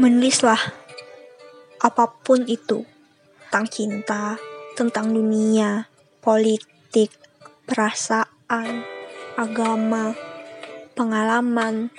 Menulislah 0.00 0.60
apa 1.82 2.04
pun 2.22 2.46
itu 2.46 2.86
tentang 3.52 3.66
cinta, 3.68 4.24
tentang 4.72 5.12
dunia, 5.12 5.92
politik, 6.24 7.12
perasaan, 7.68 8.80
agama, 9.36 10.16
pengalaman, 10.96 11.92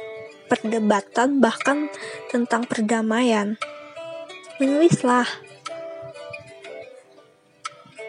perdebatan, 0.49 1.37
bahkan 1.37 1.93
tentang 2.33 2.65
perdamaian. 2.65 3.57
Menulislah. 4.57 5.29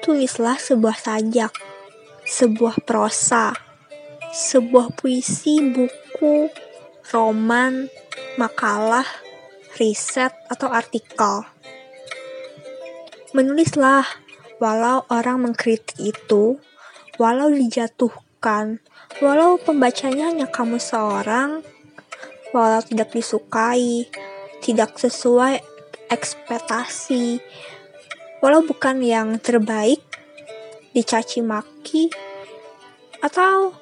Tulislah 0.00 0.60
sebuah 0.60 0.96
sajak, 1.00 1.52
sebuah 2.28 2.84
prosa, 2.84 3.56
sebuah 4.32 4.92
puisi, 4.96 5.60
buku, 5.72 6.48
roman, 7.14 7.86
makalah, 8.34 9.06
riset, 9.78 10.34
atau 10.50 10.66
artikel. 10.66 11.46
Menulislah, 13.30 14.02
walau 14.58 15.06
orang 15.06 15.46
mengkritik 15.46 15.94
itu, 16.02 16.58
walau 17.22 17.54
dijatuhkan, 17.54 18.82
walau 19.22 19.54
pembacanya 19.62 20.34
hanya 20.34 20.50
kamu 20.50 20.82
seorang, 20.82 21.62
walau 22.50 22.82
tidak 22.82 23.14
disukai, 23.14 24.10
tidak 24.58 24.98
sesuai 24.98 25.62
ekspektasi, 26.10 27.38
walau 28.42 28.66
bukan 28.66 28.98
yang 29.02 29.38
terbaik, 29.38 30.02
dicaci 30.90 31.42
maki, 31.42 32.10
atau 33.22 33.74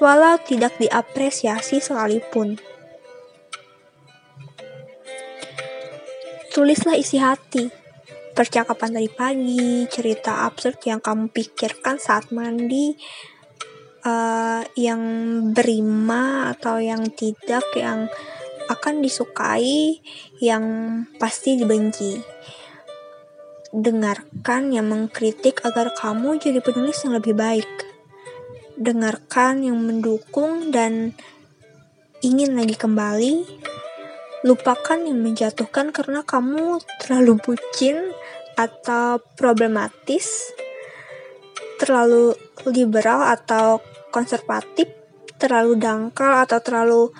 walau 0.00 0.40
tidak 0.40 0.74
diapresiasi 0.80 1.78
sekalipun. 1.78 2.56
Tulislah 6.50 6.98
isi 6.98 7.20
hati, 7.20 7.70
percakapan 8.34 8.98
dari 8.98 9.06
pagi, 9.06 9.86
cerita 9.86 10.48
absurd 10.48 10.82
yang 10.82 10.98
kamu 10.98 11.30
pikirkan 11.30 12.00
saat 12.00 12.34
mandi, 12.34 12.96
uh, 14.02 14.64
yang 14.74 15.02
berima 15.54 16.50
atau 16.50 16.82
yang 16.82 17.06
tidak, 17.14 17.62
yang 17.78 18.10
akan 18.66 18.98
disukai, 18.98 20.02
yang 20.42 20.64
pasti 21.22 21.60
dibenci. 21.60 22.18
Dengarkan 23.70 24.74
yang 24.74 24.90
mengkritik 24.90 25.62
agar 25.62 25.94
kamu 25.94 26.42
jadi 26.42 26.58
penulis 26.58 26.98
yang 27.06 27.14
lebih 27.14 27.38
baik. 27.38 27.89
Dengarkan 28.80 29.60
yang 29.60 29.76
mendukung 29.76 30.72
dan 30.72 31.12
ingin 32.24 32.56
lagi 32.56 32.80
kembali. 32.80 33.44
Lupakan 34.40 35.04
yang 35.04 35.20
menjatuhkan 35.20 35.92
karena 35.92 36.24
kamu 36.24 36.80
terlalu 37.04 37.36
bucin 37.44 38.00
atau 38.56 39.20
problematis, 39.36 40.56
terlalu 41.76 42.32
liberal 42.72 43.28
atau 43.28 43.84
konservatif, 44.08 44.88
terlalu 45.36 45.76
dangkal 45.76 46.40
atau 46.40 46.64
terlalu 46.64 47.12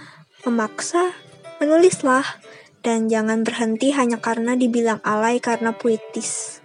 memaksa. 0.48 1.12
Menulislah 1.60 2.24
dan 2.80 3.12
jangan 3.12 3.44
berhenti 3.44 3.92
hanya 3.92 4.16
karena 4.16 4.56
dibilang 4.56 5.04
alay 5.04 5.44
karena 5.44 5.76
puitis. 5.76 6.59